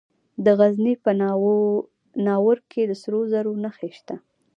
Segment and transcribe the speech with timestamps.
[0.45, 1.11] د غزني په
[2.25, 4.15] ناوور کې د سرو زرو نښې شته.